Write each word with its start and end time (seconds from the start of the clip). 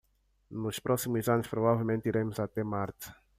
Nos 0.61 0.77
próximos 0.85 1.29
anos, 1.33 1.51
provavelmente 1.53 2.09
iremos 2.11 2.39
até 2.39 2.61
Marte. 2.73 3.07